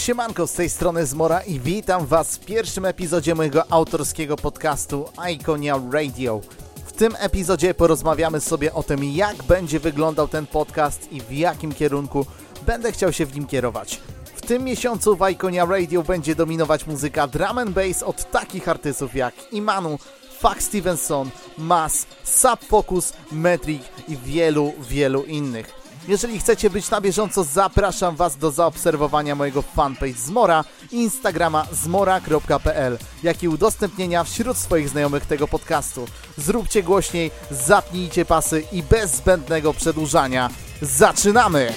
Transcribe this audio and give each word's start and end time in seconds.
Siemanko, 0.00 0.46
z 0.46 0.52
tej 0.52 0.70
strony 0.70 1.06
Zmora 1.06 1.40
i 1.40 1.60
witam 1.60 2.06
Was 2.06 2.36
w 2.36 2.44
pierwszym 2.44 2.84
epizodzie 2.84 3.34
mojego 3.34 3.72
autorskiego 3.72 4.36
podcastu 4.36 5.08
Iconia 5.32 5.80
Radio. 5.92 6.40
W 6.84 6.92
tym 6.92 7.16
epizodzie 7.18 7.74
porozmawiamy 7.74 8.40
sobie 8.40 8.74
o 8.74 8.82
tym, 8.82 9.04
jak 9.04 9.42
będzie 9.42 9.80
wyglądał 9.80 10.28
ten 10.28 10.46
podcast 10.46 11.12
i 11.12 11.20
w 11.20 11.32
jakim 11.32 11.74
kierunku 11.74 12.26
będę 12.66 12.92
chciał 12.92 13.12
się 13.12 13.26
w 13.26 13.34
nim 13.34 13.46
kierować. 13.46 14.00
W 14.34 14.40
tym 14.40 14.64
miesiącu 14.64 15.16
w 15.16 15.30
Iconia 15.30 15.64
Radio 15.64 16.02
będzie 16.02 16.34
dominować 16.34 16.86
muzyka 16.86 17.26
drum 17.26 17.58
and 17.58 17.70
bass 17.70 18.02
od 18.02 18.30
takich 18.30 18.68
artystów 18.68 19.14
jak 19.14 19.34
Imanu, 19.52 19.98
Fuck 20.38 20.62
Stevenson, 20.62 21.30
Mass, 21.58 22.06
Subfocus, 22.24 23.12
Metric 23.32 23.82
i 24.08 24.16
wielu, 24.16 24.72
wielu 24.88 25.22
innych. 25.22 25.79
Jeżeli 26.08 26.40
chcecie 26.40 26.70
być 26.70 26.90
na 26.90 27.00
bieżąco, 27.00 27.44
zapraszam 27.44 28.16
Was 28.16 28.36
do 28.36 28.50
zaobserwowania 28.50 29.34
mojego 29.34 29.62
fanpage 29.62 30.12
Zmora 30.12 30.64
i 30.92 30.96
Instagrama 30.96 31.66
zmora.pl, 31.72 32.98
jak 33.22 33.42
i 33.42 33.48
udostępnienia 33.48 34.24
wśród 34.24 34.56
swoich 34.56 34.88
znajomych 34.88 35.26
tego 35.26 35.48
podcastu. 35.48 36.06
Zróbcie 36.38 36.82
głośniej, 36.82 37.30
zapnijcie 37.50 38.24
pasy 38.24 38.62
i 38.72 38.82
bez 38.82 39.16
zbędnego 39.16 39.74
przedłużania. 39.74 40.50
Zaczynamy! 40.82 41.72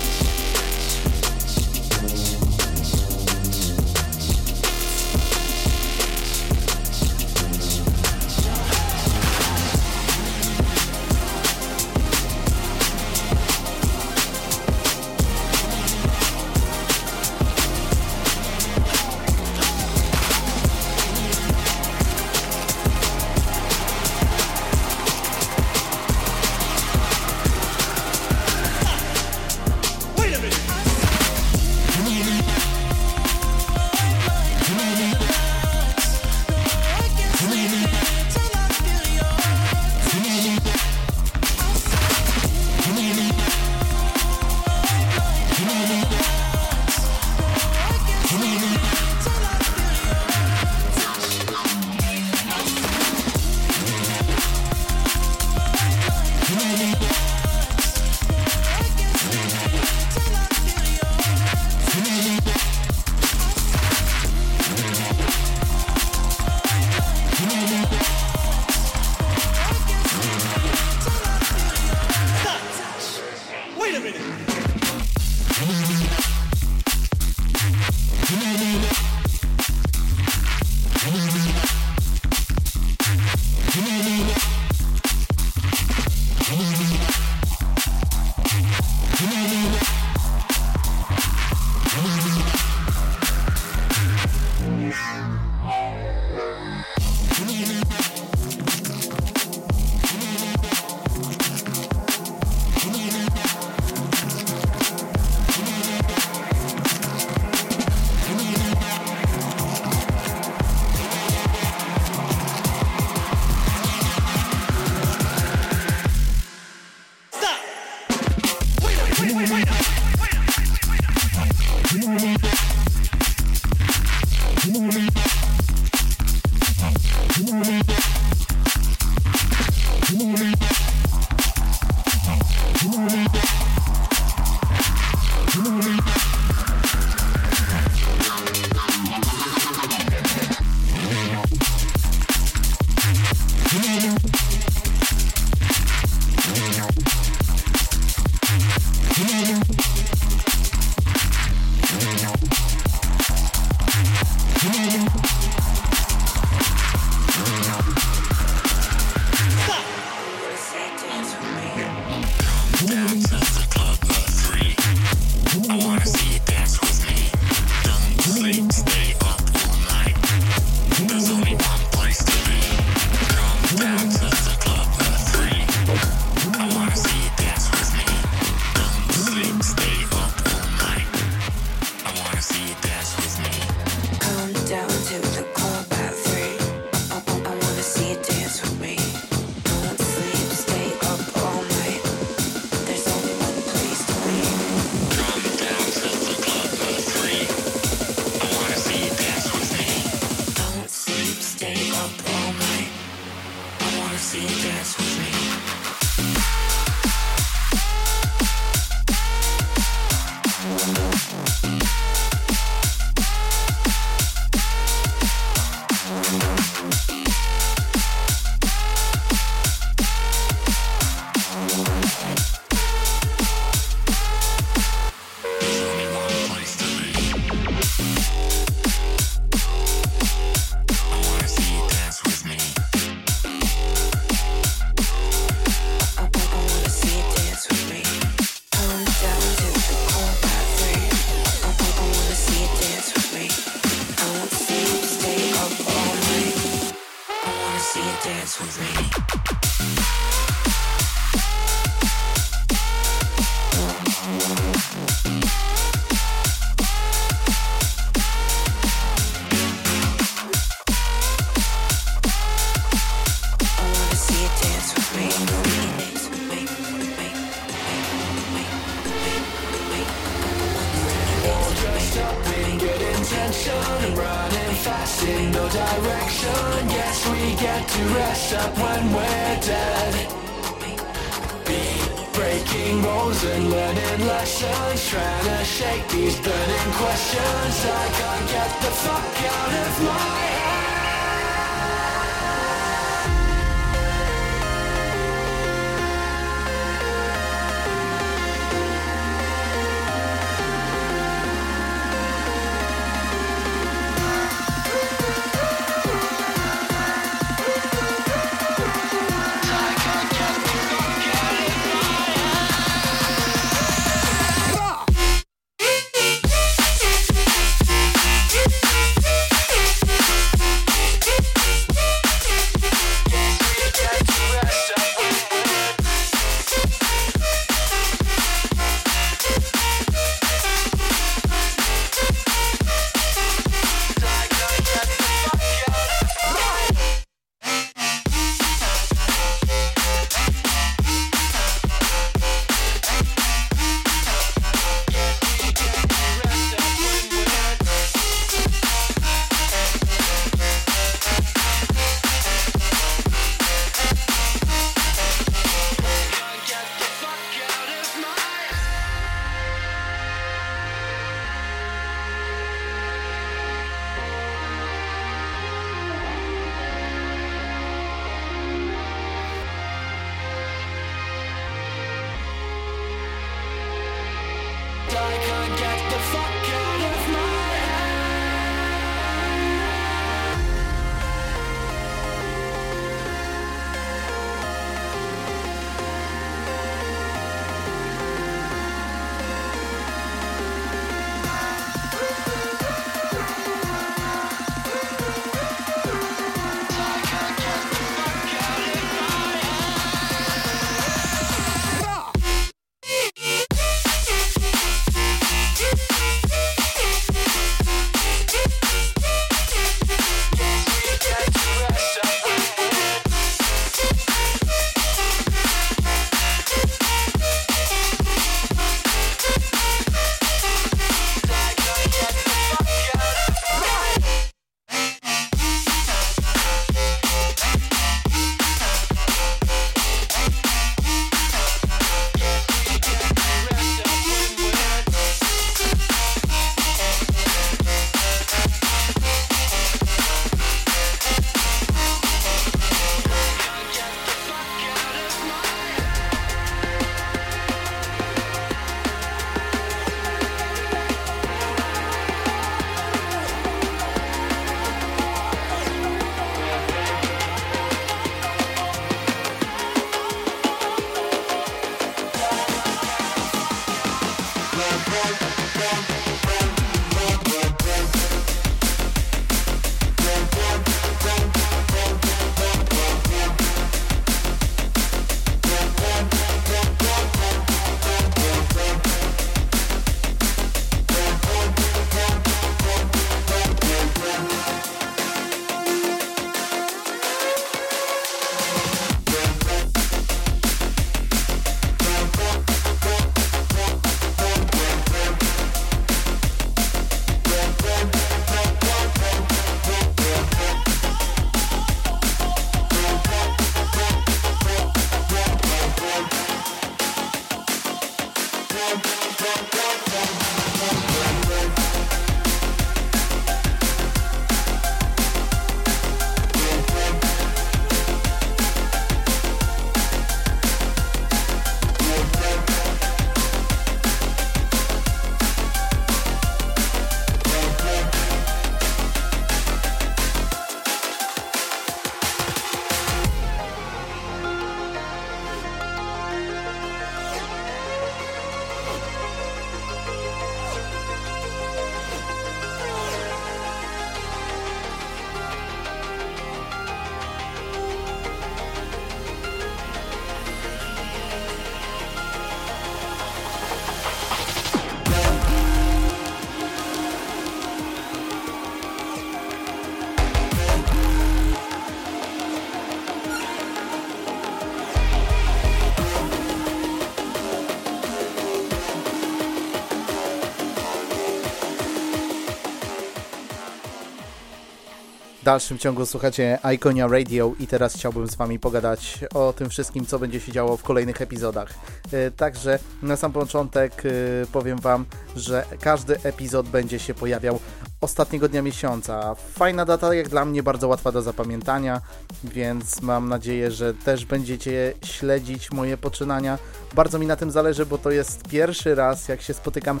Dalszym 575.48 575.78
ciągu 575.78 576.06
słuchacie 576.06 576.58
Iconia 576.74 577.06
Radio 577.06 577.52
i 577.60 577.66
teraz 577.66 577.94
chciałbym 577.94 578.28
z 578.28 578.34
Wami 578.34 578.58
pogadać 578.58 579.18
o 579.34 579.52
tym 579.52 579.70
wszystkim, 579.70 580.06
co 580.06 580.18
będzie 580.18 580.40
się 580.40 580.52
działo 580.52 580.76
w 580.76 580.82
kolejnych 580.82 581.22
epizodach. 581.22 581.74
E, 582.12 582.30
Także 582.30 582.78
na 583.02 583.16
sam 583.16 583.32
początek 583.32 584.02
e, 584.04 584.10
powiem 584.52 584.78
Wam, 584.78 585.04
że 585.36 585.64
każdy 585.80 586.20
epizod 586.22 586.68
będzie 586.68 586.98
się 586.98 587.14
pojawiał 587.14 587.60
ostatniego 588.00 588.48
dnia 588.48 588.62
miesiąca. 588.62 589.34
Fajna 589.34 589.84
data, 589.84 590.14
jak 590.14 590.28
dla 590.28 590.44
mnie, 590.44 590.62
bardzo 590.62 590.88
łatwa 590.88 591.12
do 591.12 591.22
zapamiętania, 591.22 592.00
więc 592.44 593.02
mam 593.02 593.28
nadzieję, 593.28 593.70
że 593.70 593.94
też 593.94 594.24
będziecie 594.24 594.94
śledzić 595.04 595.72
moje 595.72 595.96
poczynania. 595.96 596.58
Bardzo 596.94 597.18
mi 597.18 597.26
na 597.26 597.36
tym 597.36 597.50
zależy, 597.50 597.86
bo 597.86 597.98
to 597.98 598.10
jest 598.10 598.48
pierwszy 598.48 598.94
raz, 598.94 599.28
jak 599.28 599.42
się 599.42 599.54
spotykam 599.54 599.96
e, 599.96 600.00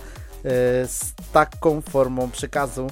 z 0.86 1.14
taką 1.32 1.80
formą 1.80 2.30
przekazu 2.30 2.86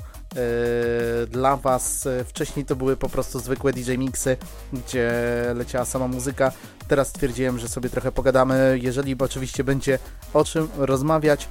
dla 1.31 1.57
Was. 1.57 2.07
E, 2.07 2.25
Wcześniej 2.25 2.67
to 2.67 2.77
były 2.77 2.97
po 2.97 3.09
prostu 3.09 3.41
zwykłe 3.41 3.73
DJ 3.73 3.95
mixy, 3.99 4.37
gdzie 4.73 5.13
leciała 5.55 5.85
sama 5.85 6.09
muzyka. 6.09 6.53
Teraz 6.89 7.09
stwierdziłem, 7.09 7.59
że 7.59 7.69
sobie 7.69 7.91
trochę 7.91 8.13
pogadamy, 8.13 8.79
jeżeli 8.83 9.17
oczywiście 9.19 9.65
będzie 9.65 9.99
o 10.35 10.45
czym 10.45 10.69
rozmawiać. 10.77 11.49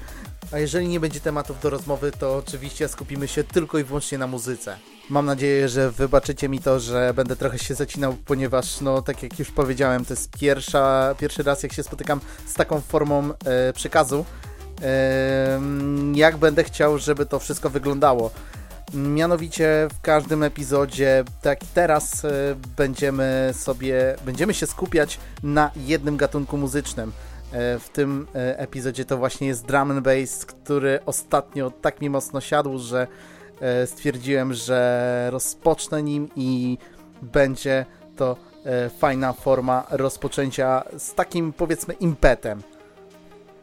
A 0.52 0.60
jeżeli 0.60 0.88
nie 0.88 1.00
będzie 1.00 1.20
tematów 1.20 1.62
do 1.62 1.70
rozmowy, 1.70 2.12
to 2.12 2.36
oczywiście 2.36 2.88
skupimy 2.88 3.28
się 3.28 3.44
tylko 3.44 3.78
i 3.78 3.84
wyłącznie 3.84 4.18
na 4.18 4.28
muzyce. 4.28 4.78
Mam 5.10 5.26
nadzieję, 5.26 5.70
że 5.70 5.92
wybaczycie 5.92 6.50
mi 6.50 6.60
to, 6.60 6.80
że 6.80 7.14
będę 7.14 7.36
trochę 7.36 7.60
się 7.60 7.76
zacinał, 7.76 8.16
ponieważ, 8.26 8.82
no, 8.82 9.02
tak 9.02 9.24
jak 9.24 9.40
już 9.40 9.52
powiedziałem, 9.52 10.06
to 10.06 10.14
jest 10.14 10.30
pierwsza, 10.40 11.16
pierwszy 11.20 11.44
raz, 11.44 11.64
jak 11.64 11.74
się 11.74 11.84
spotykam 11.84 12.20
z 12.46 12.54
taką 12.54 12.82
formą 12.82 13.30
e, 13.46 13.74
przekazu. 13.74 14.26
Em, 14.82 16.16
jak 16.16 16.38
będę 16.38 16.64
chciał, 16.64 16.98
żeby 16.98 17.26
to 17.26 17.40
wszystko 17.40 17.70
wyglądało. 17.70 18.32
Mianowicie 18.96 19.88
w 19.94 20.02
każdym 20.02 20.44
epizodzie, 20.44 21.24
tak 21.42 21.60
teraz, 21.74 22.26
e, 22.26 22.30
będziemy 22.78 23.52
sobie, 23.54 24.16
będziemy 24.26 24.54
się 24.54 24.68
skupiać 24.68 25.20
na 25.44 25.72
jednym 25.76 26.18
gatunku 26.18 26.58
muzycznym. 26.58 27.12
E, 27.52 27.80
W 27.80 27.90
tym 27.90 28.28
e, 28.36 28.60
epizodzie 28.60 29.06
to 29.06 29.18
właśnie 29.18 29.48
jest 29.48 29.66
drum 29.66 29.92
and 29.92 30.00
bass, 30.00 30.46
który 30.46 31.00
ostatnio 31.06 31.72
tak 31.72 32.02
mi 32.02 32.10
mocno 32.10 32.42
siadł, 32.42 32.78
że 32.80 33.08
stwierdziłem, 33.86 34.54
że 34.54 35.28
rozpocznę 35.32 36.04
nim 36.04 36.30
i 36.36 36.78
będzie 37.22 37.86
to 38.16 38.38
fajna 39.00 39.34
forma 39.34 39.88
rozpoczęcia 39.92 40.84
z 40.98 41.14
takim 41.14 41.54
powiedzmy 41.54 41.94
impetem. 41.94 42.64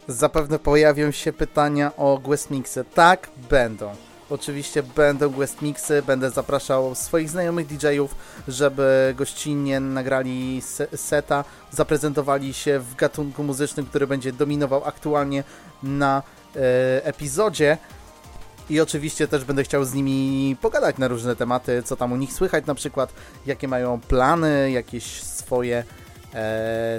Zapewne 0.08 0.58
pojawią 0.58 1.10
się 1.10 1.32
pytania 1.32 1.96
o 1.96 2.18
Guest 2.18 2.50
Mixy. 2.50 2.84
Tak, 2.94 3.30
będą. 3.50 4.11
Oczywiście 4.34 4.82
będą 4.82 5.28
Guest 5.28 5.62
Mixy, 5.62 6.02
będę 6.02 6.30
zapraszał 6.30 6.94
swoich 6.94 7.30
znajomych 7.30 7.66
DJ-ów, 7.66 8.14
żeby 8.48 9.14
gościnnie 9.16 9.80
nagrali 9.80 10.62
se- 10.62 10.96
seta, 10.96 11.44
zaprezentowali 11.70 12.54
się 12.54 12.78
w 12.78 12.94
gatunku 12.94 13.42
muzycznym, 13.42 13.86
który 13.86 14.06
będzie 14.06 14.32
dominował 14.32 14.84
aktualnie 14.84 15.44
na 15.82 16.22
e, 16.56 16.60
epizodzie. 17.04 17.78
I 18.70 18.80
oczywiście 18.80 19.28
też 19.28 19.44
będę 19.44 19.64
chciał 19.64 19.84
z 19.84 19.94
nimi 19.94 20.56
pogadać 20.60 20.98
na 20.98 21.08
różne 21.08 21.36
tematy, 21.36 21.82
co 21.82 21.96
tam 21.96 22.12
u 22.12 22.16
nich 22.16 22.32
słychać, 22.32 22.66
na 22.66 22.74
przykład 22.74 23.12
jakie 23.46 23.68
mają 23.68 24.00
plany, 24.00 24.70
jakieś 24.70 25.04
swoje 25.22 25.84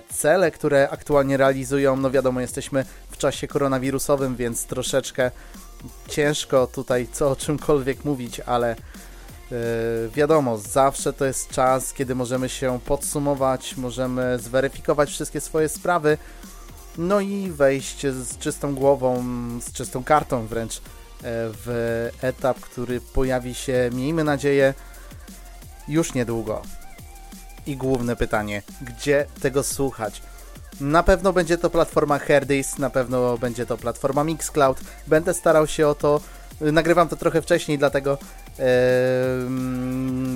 cele, 0.10 0.52
które 0.52 0.90
aktualnie 0.90 1.38
realizują. 1.38 1.98
No 1.98 2.12
wiadomo, 2.12 2.42
jesteśmy 2.42 2.86
w 3.12 3.18
czasie 3.18 3.48
koronawirusowym, 3.48 4.36
więc 4.36 4.66
troszeczkę 4.66 5.32
ciężko 6.08 6.68
tutaj 6.68 7.08
co 7.12 7.32
o 7.32 7.36
czymkolwiek 7.36 8.06
mówić, 8.06 8.40
ale 8.40 8.72
e, 8.72 8.76
wiadomo, 10.16 10.58
zawsze 10.58 11.14
to 11.14 11.26
jest 11.26 11.50
czas, 11.50 11.94
kiedy 11.94 12.16
możemy 12.16 12.50
się 12.50 12.80
podsumować, 12.86 13.78
możemy 13.78 14.40
zweryfikować 14.40 15.10
wszystkie 15.10 15.42
swoje 15.42 15.70
sprawy, 15.70 16.18
no 16.98 17.20
i 17.20 17.52
wejść 17.52 18.08
z 18.08 18.38
czystą 18.38 18.76
głową, 18.76 19.24
z 19.62 19.72
czystą 19.72 20.04
kartą 20.04 20.48
wręcz 20.48 20.78
e, 20.78 20.82
w 21.66 22.10
etap, 22.22 22.60
który 22.60 23.02
pojawi 23.02 23.54
się, 23.54 23.90
miejmy 23.94 24.24
nadzieję, 24.24 24.74
już 25.88 26.14
niedługo. 26.14 26.62
I 27.68 27.78
główne 27.78 28.16
pytanie, 28.16 28.62
gdzie 28.82 29.26
tego 29.42 29.64
słuchać? 29.64 30.22
Na 30.82 31.04
pewno 31.04 31.34
będzie 31.34 31.58
to 31.58 31.70
platforma 31.70 32.20
Herdis, 32.20 32.78
na 32.78 32.90
pewno 32.90 33.38
będzie 33.38 33.66
to 33.66 33.78
platforma 33.78 34.24
Mixcloud. 34.24 34.80
Będę 35.08 35.34
starał 35.34 35.68
się 35.68 35.88
o 35.88 35.96
to. 35.96 36.22
Nagrywam 36.62 37.10
to 37.10 37.16
trochę 37.16 37.42
wcześniej, 37.42 37.78
dlatego 37.78 38.18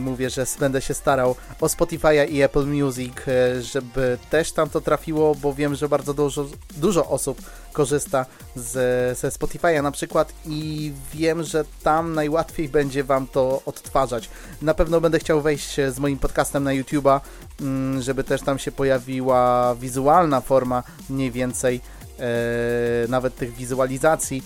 mówię, 0.01 0.30
że 0.30 0.45
będę 0.60 0.82
się 0.82 0.93
starał 0.93 1.36
o 1.62 1.67
Spotify'a 1.67 2.30
i 2.30 2.41
Apple 2.41 2.65
Music, 2.65 3.13
e, 3.27 3.62
żeby 3.62 4.17
też 4.30 4.51
tam 4.51 4.69
to 4.69 4.82
trafiło, 4.82 5.36
bo 5.36 5.53
wiem, 5.53 5.75
że 5.75 5.89
bardzo 5.89 6.13
dużo, 6.13 6.45
dużo 6.77 7.10
osób 7.10 7.41
korzysta 7.73 8.25
z, 8.56 8.71
ze 9.19 9.30
Spotify'a 9.30 9.84
na 9.84 9.91
przykład 9.91 10.34
i 10.45 10.91
wiem, 11.13 11.43
że 11.43 11.65
tam 11.84 12.13
najłatwiej 12.13 12.69
będzie 12.69 13.03
Wam 13.03 13.27
to 13.27 13.62
odtwarzać. 13.65 14.30
Na 14.62 14.73
pewno 14.73 15.01
będę 15.01 15.19
chciał 15.19 15.41
wejść 15.41 15.75
z 15.89 15.99
moim 15.99 16.19
podcastem 16.19 16.63
na 16.63 16.71
YouTube'a, 16.71 17.19
mm, 17.62 18.01
żeby 18.01 18.23
też 18.23 18.41
tam 18.41 18.60
się 18.60 18.71
pojawiła 18.71 19.75
wizualna 19.75 20.41
forma 20.41 20.84
mniej 21.10 21.32
więcej 21.32 21.82
e, 22.19 23.08
nawet 23.08 23.36
tych 23.36 23.53
wizualizacji, 23.53 24.43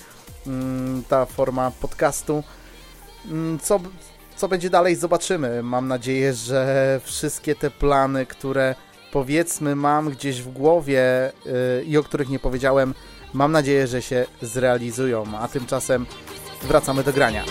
mm, 0.48 1.04
ta 1.10 1.26
forma 1.26 1.72
podcastu. 1.72 2.44
Mm, 3.26 3.60
Co, 3.60 3.80
co 4.36 4.48
będzie 4.48 4.70
dalej, 4.70 4.96
zobaczymy. 4.96 5.64
Mam 5.64 5.88
nadzieję, 5.88 6.34
że 6.34 7.00
wszystkie 7.04 7.56
te 7.56 7.72
plany, 7.72 8.26
które 8.26 8.76
powiedzmy 9.12 9.76
mam 9.76 10.10
gdzieś 10.10 10.42
w 10.42 10.50
głowie 10.50 11.32
y, 11.80 11.84
i 11.84 11.98
o 11.98 12.04
których 12.04 12.30
nie 12.30 12.40
powiedziałem, 12.40 12.94
mam 13.34 13.52
nadzieję, 13.52 13.88
że 13.88 14.02
się 14.02 14.26
zrealizują. 14.42 15.24
A 15.40 15.48
tymczasem 15.48 16.06
wracamy 16.62 17.04
do 17.04 17.14
grania. 17.14 17.44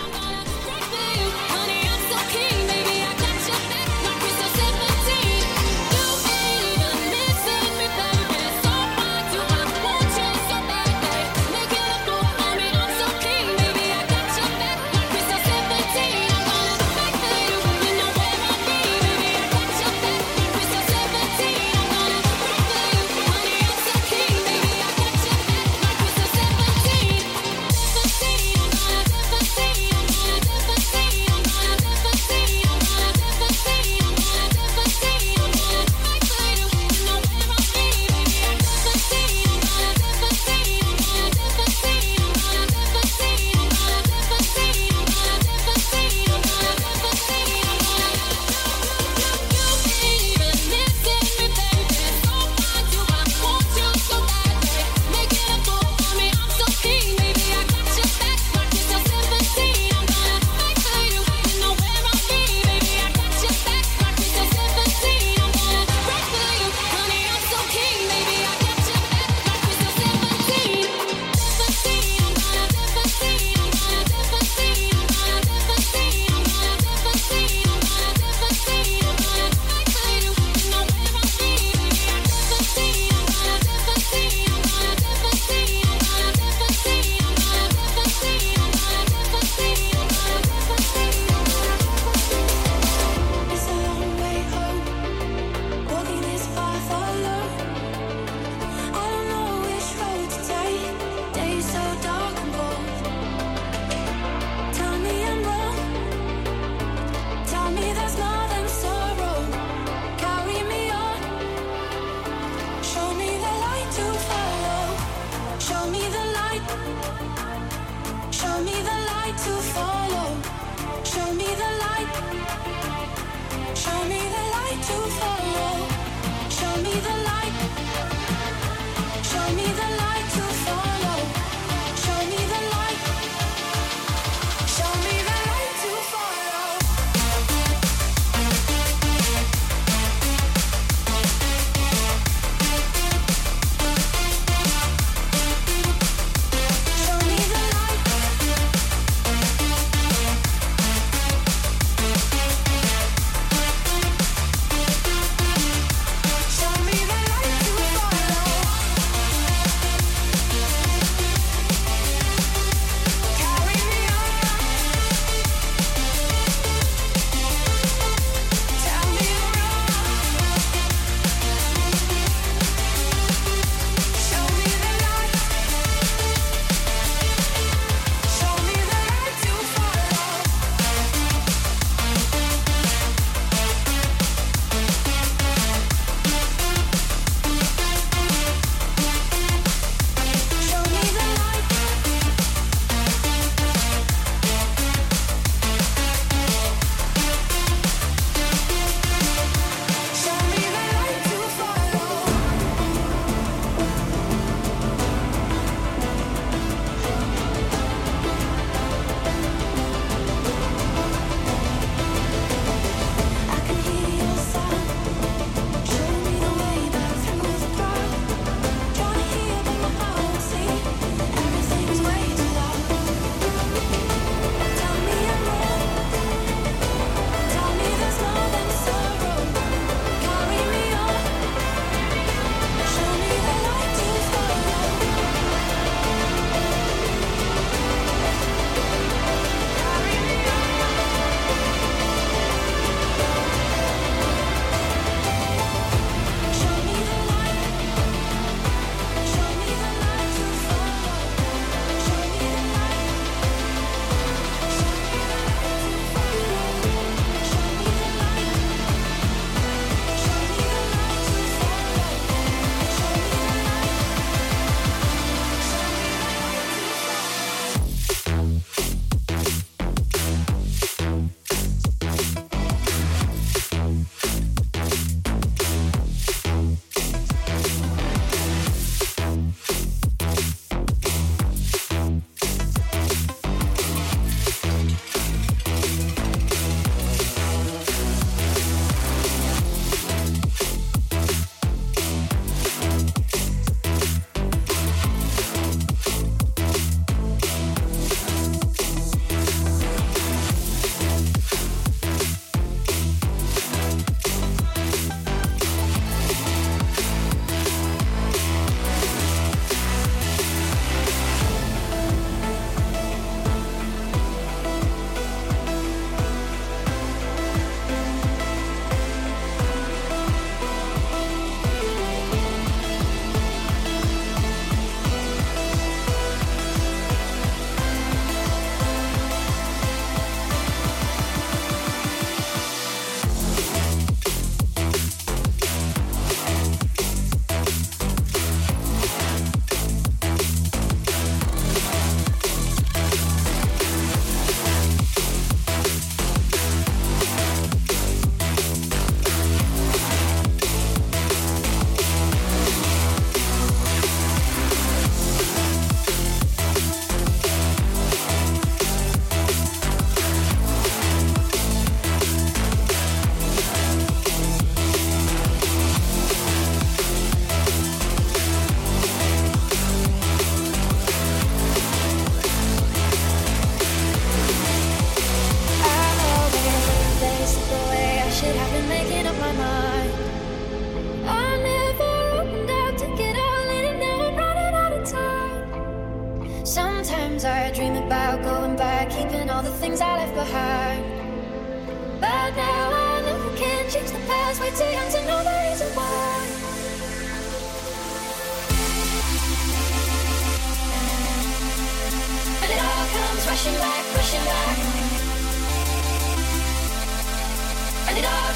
Rushing 403.51 403.75
back, 403.75 404.15
rushing 404.15 404.45
back. 404.45 405.20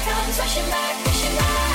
Time 0.05 0.29
is 0.29 0.37
rushing 0.37 0.69
back, 0.69 1.03
rushing 1.07 1.35
back. 1.35 1.74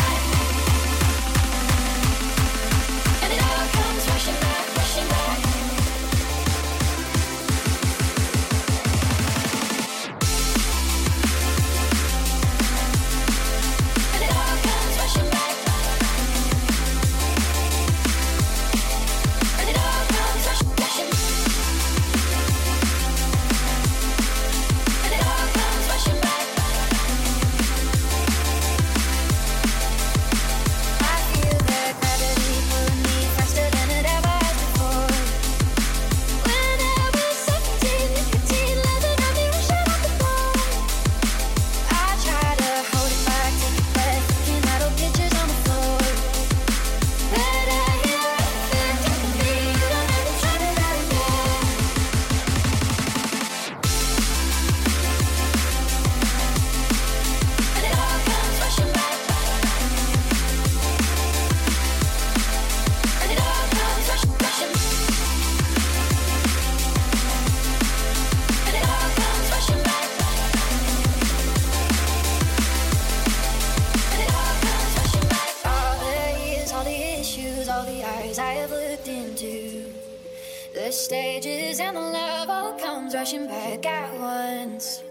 Comes 82.78 83.14
rushing 83.14 83.46
back 83.46 83.86
at 83.86 84.18
once. 84.18 85.02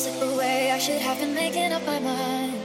Slip 0.00 0.22
away. 0.32 0.70
I 0.70 0.78
should 0.78 1.02
have 1.02 1.18
been 1.18 1.34
making 1.34 1.72
up 1.72 1.84
my 1.84 1.98
mind. 1.98 2.58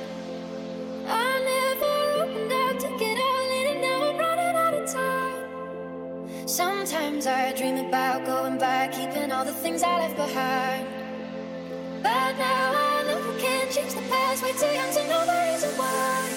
I 1.06 1.42
never 1.54 2.22
opened 2.22 2.54
up 2.54 2.80
to 2.80 2.88
get 2.98 3.18
and 3.18 3.82
now 3.82 4.10
I'm 4.10 4.18
running 4.18 4.56
out 4.56 4.74
of 4.74 4.86
time. 4.90 6.48
Sometimes 6.48 7.28
I 7.28 7.52
dream 7.52 7.78
about 7.78 8.26
going 8.26 8.58
back, 8.58 8.94
keeping 8.94 9.32
all 9.34 9.44
the 9.44 9.52
things 9.52 9.84
I 9.84 9.98
left 9.98 10.16
behind. 10.16 10.95
Change 13.76 13.94
the 13.94 14.02
past. 14.04 14.42
Too 14.42 14.68
young 14.68 14.90
to 14.94 15.04
know 15.10 15.26
the 15.26 15.36
reason 15.52 15.70
why. 15.78 16.30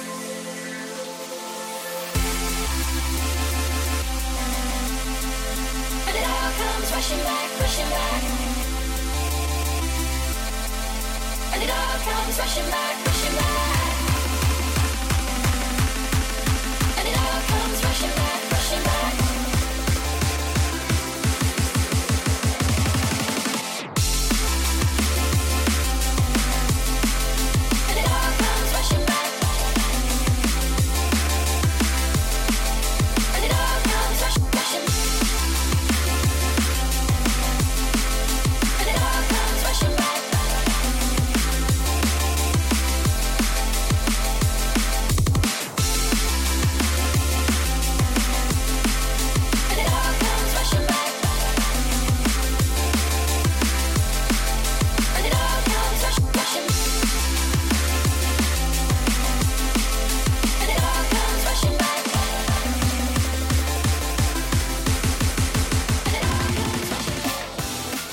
And 6.09 6.17
it 6.19 6.27
all 6.35 6.51
comes 6.59 6.91
rushing 6.91 7.23
back, 7.23 7.49
rushing 7.61 7.91
back. 7.95 8.23
And 11.53 11.63
it 11.63 11.71
all 11.71 11.99
comes 12.09 12.39
rushing 12.41 12.71
back, 12.71 13.07
rushing 13.07 13.37
back. 13.37 13.48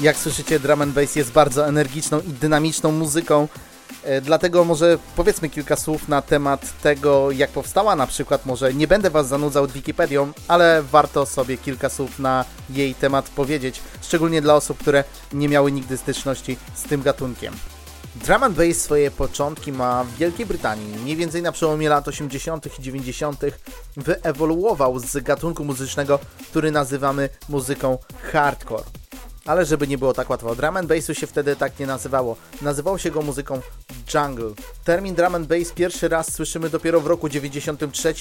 Jak 0.06 0.18
słyszycie, 0.18 0.60
drum 0.60 0.82
and 0.82 0.94
bass 0.94 1.16
jest 1.16 1.32
bardzo 1.32 1.68
energiczną 1.68 2.20
i 2.20 2.30
dynamiczną 2.30 2.92
muzyką. 2.92 3.48
E, 4.04 4.22
Dlatego 4.22 4.64
może 4.64 4.98
powiedzmy 5.16 5.50
kilka 5.50 5.76
słów 5.76 6.08
na 6.08 6.22
temat 6.22 6.82
tego, 6.82 7.32
jak 7.32 7.50
powstała 7.50 7.96
na 7.96 8.08
przykład. 8.08 8.46
Może 8.46 8.74
nie 8.74 8.88
będę 8.88 9.10
Was 9.10 9.28
zanudzał 9.28 9.68
Wikipedią, 9.68 10.32
ale 10.48 10.84
warto 10.84 11.26
sobie 11.26 11.58
kilka 11.58 11.90
słów 11.90 12.20
na 12.20 12.46
jej 12.70 12.96
temat 12.96 13.30
powiedzieć, 13.30 13.82
szczególnie 14.02 14.42
dla 14.42 14.56
osób, 14.56 14.78
które 14.78 15.04
nie 15.34 15.50
miały 15.50 15.72
nigdy 15.72 15.98
styczności 15.98 16.58
z 16.76 16.84
tym 16.84 17.02
gatunkiem. 17.02 17.54
Drum 18.16 18.44
and 18.44 18.56
bass 18.58 18.78
swoje 18.78 19.12
początki 19.12 19.72
ma 19.72 20.04
w 20.04 20.16
Wielkiej 20.16 20.46
Brytanii. 20.46 20.98
Mniej 20.98 21.16
więcej 21.16 21.42
na 21.42 21.52
przełomie 21.52 21.90
lat 21.90 22.08
80. 22.08 22.80
i 22.80 22.82
90. 22.82 23.42
wyewoluował 23.98 25.00
z 25.00 25.24
gatunku 25.24 25.66
muzycznego, 25.66 26.20
który 26.50 26.72
nazywamy 26.72 27.30
muzyką 27.50 27.98
hardcore. 28.32 28.84
Ale 29.46 29.66
żeby 29.66 29.88
nie 29.88 29.98
było 29.98 30.14
tak 30.14 30.30
łatwo, 30.30 30.56
drum 30.56 30.78
and 30.78 30.88
bassu 30.88 31.14
się 31.14 31.28
wtedy 31.28 31.56
tak 31.56 31.80
nie 31.80 31.86
nazywało. 31.86 32.36
Nazywało 32.62 32.98
się 32.98 33.12
go 33.12 33.22
muzyką 33.22 33.62
jungle. 34.14 34.52
Termin 34.84 35.16
drum 35.16 35.36
and 35.36 35.48
bass 35.48 35.72
pierwszy 35.72 36.10
raz 36.10 36.34
słyszymy 36.34 36.70
dopiero 36.70 37.02
w 37.02 37.08
roku 37.08 37.30
93 37.30 38.14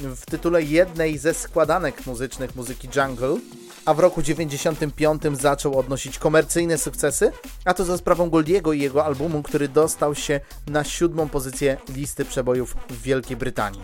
w 0.00 0.26
tytule 0.26 0.62
jednej 0.62 1.18
ze 1.18 1.34
składanek 1.34 2.06
muzycznych 2.06 2.56
muzyki 2.56 2.88
jungle, 2.96 3.36
a 3.84 3.94
w 3.94 3.98
roku 3.98 4.22
95 4.22 5.22
zaczął 5.40 5.78
odnosić 5.78 6.18
komercyjne 6.18 6.78
sukcesy, 6.78 7.32
a 7.64 7.74
to 7.74 7.84
za 7.84 7.98
sprawą 7.98 8.30
Goldiego 8.30 8.72
i 8.72 8.80
jego 8.80 9.04
albumu, 9.04 9.42
który 9.42 9.68
dostał 9.68 10.14
się 10.14 10.40
na 10.66 10.84
siódmą 10.84 11.28
pozycję 11.28 11.76
listy 11.88 12.24
przebojów 12.24 12.76
w 12.90 13.02
Wielkiej 13.02 13.36
Brytanii. 13.36 13.82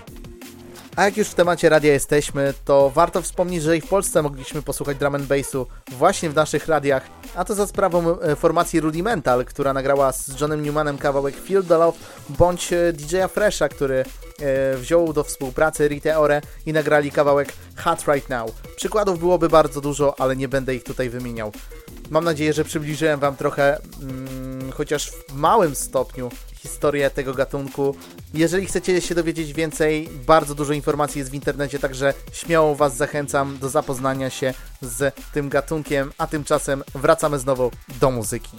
A 0.98 1.04
jak 1.04 1.16
już 1.16 1.28
w 1.28 1.34
temacie 1.34 1.68
radia 1.68 1.92
jesteśmy, 1.92 2.54
to 2.64 2.90
warto 2.90 3.22
wspomnieć, 3.22 3.62
że 3.62 3.76
i 3.76 3.80
w 3.80 3.88
Polsce 3.88 4.22
mogliśmy 4.22 4.62
posłuchać 4.62 4.98
drum 4.98 5.14
and 5.14 5.26
bassu 5.26 5.66
właśnie 5.92 6.30
w 6.30 6.34
naszych 6.34 6.68
radiach, 6.68 7.02
a 7.34 7.44
to 7.44 7.54
za 7.54 7.66
sprawą 7.66 8.20
e, 8.20 8.36
formacji 8.36 8.80
Rudimental, 8.80 9.44
która 9.44 9.72
nagrała 9.72 10.12
z 10.12 10.40
Johnem 10.40 10.62
Newmanem 10.62 10.98
kawałek 10.98 11.36
Feel 11.36 11.64
the 11.64 11.78
Love, 11.78 11.98
bądź 12.28 12.72
e, 12.72 12.92
DJ-a 12.92 13.28
Fresha, 13.28 13.68
który 13.68 14.04
e, 14.40 14.76
wziął 14.76 15.12
do 15.12 15.24
współpracy 15.24 15.88
Rite 15.88 16.18
Ore 16.18 16.40
i 16.66 16.72
nagrali 16.72 17.10
kawałek 17.10 17.52
Hot 17.76 18.04
Right 18.08 18.28
Now. 18.28 18.52
Przykładów 18.76 19.18
byłoby 19.18 19.48
bardzo 19.48 19.80
dużo, 19.80 20.20
ale 20.20 20.36
nie 20.36 20.48
będę 20.48 20.74
ich 20.74 20.84
tutaj 20.84 21.10
wymieniał. 21.10 21.52
Mam 22.10 22.24
nadzieję, 22.24 22.52
że 22.52 22.64
przybliżyłem 22.64 23.20
Wam 23.20 23.36
trochę, 23.36 23.80
mm, 24.02 24.72
chociaż 24.72 25.10
w 25.10 25.34
małym 25.34 25.74
stopniu, 25.74 26.30
historię 26.68 27.10
tego 27.10 27.34
gatunku. 27.34 27.96
Jeżeli 28.34 28.66
chcecie 28.66 29.00
się 29.00 29.14
dowiedzieć 29.14 29.52
więcej, 29.52 30.08
bardzo 30.26 30.54
dużo 30.54 30.72
informacji 30.72 31.18
jest 31.18 31.30
w 31.30 31.34
internecie, 31.34 31.78
także 31.78 32.14
śmiało 32.32 32.74
Was 32.74 32.96
zachęcam 32.96 33.58
do 33.58 33.68
zapoznania 33.68 34.30
się 34.30 34.54
z 34.82 35.14
tym 35.32 35.48
gatunkiem, 35.48 36.12
a 36.18 36.26
tymczasem 36.26 36.84
wracamy 36.94 37.38
znowu 37.38 37.70
do 38.00 38.10
muzyki. 38.10 38.56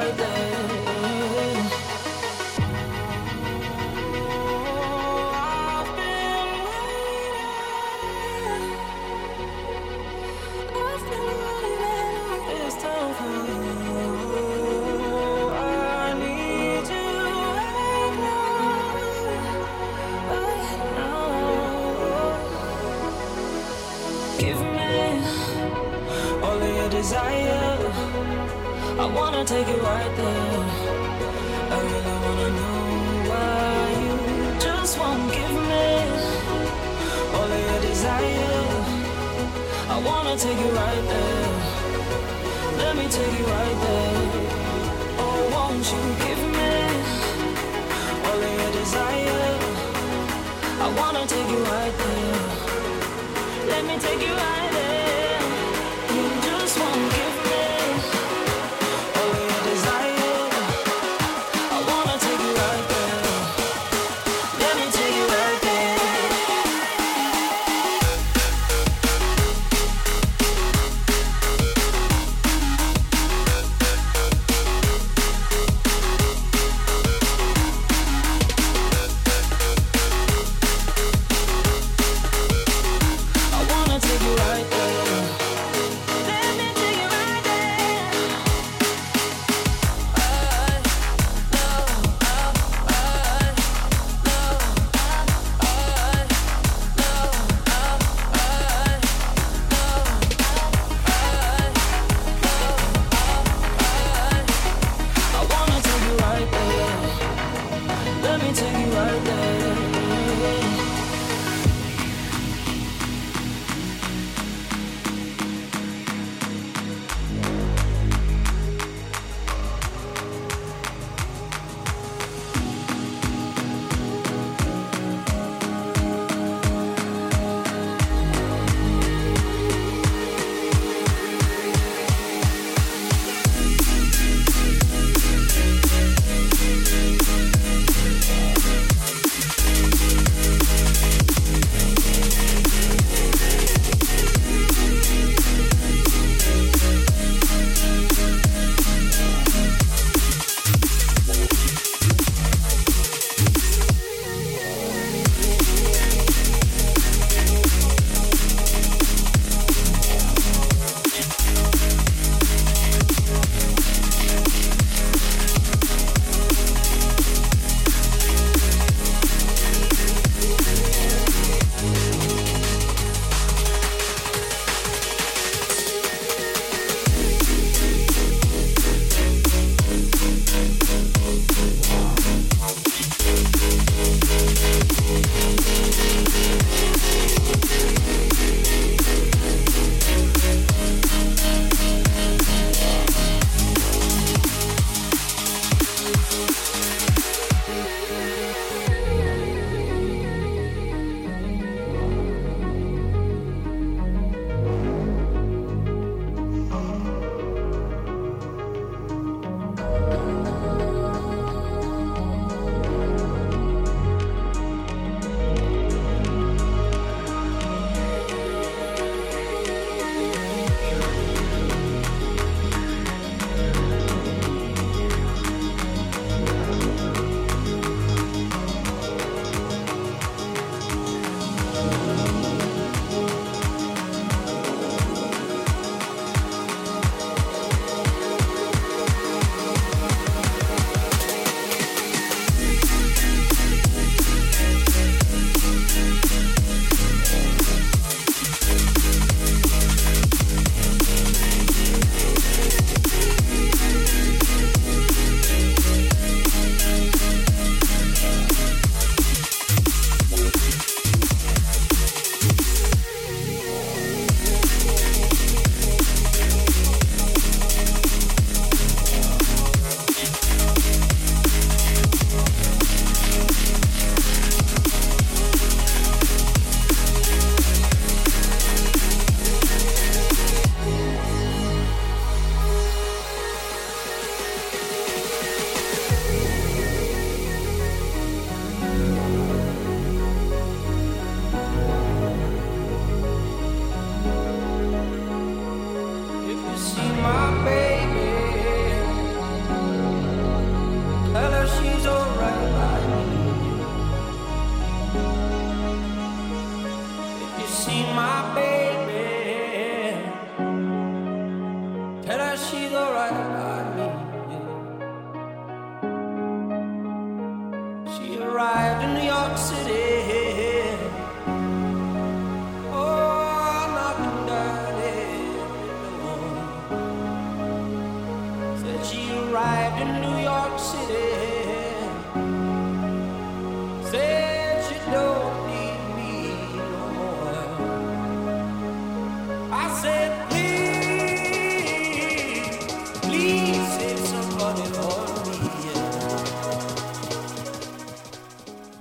절대 0.00 0.37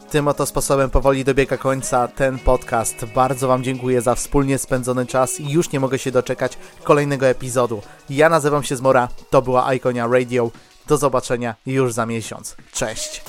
tym 0.09 0.27
oto 0.27 0.45
sposobem 0.45 0.89
powoli 0.89 1.25
dobiega 1.25 1.57
końca 1.57 2.07
ten 2.07 2.39
podcast. 2.39 3.05
Bardzo 3.15 3.47
Wam 3.47 3.63
dziękuję 3.63 4.01
za 4.01 4.15
wspólnie 4.15 4.57
spędzony 4.57 5.05
czas 5.05 5.39
i 5.39 5.51
już 5.51 5.71
nie 5.71 5.79
mogę 5.79 5.99
się 5.99 6.11
doczekać 6.11 6.57
kolejnego 6.83 7.27
epizodu. 7.27 7.81
Ja 8.09 8.29
nazywam 8.29 8.63
się 8.63 8.75
Zmora, 8.75 9.07
to 9.29 9.41
była 9.41 9.73
Iconia 9.73 10.07
Radio. 10.07 10.51
Do 10.87 10.97
zobaczenia 10.97 11.55
już 11.65 11.93
za 11.93 12.05
miesiąc. 12.05 12.55
Cześć! 12.71 13.21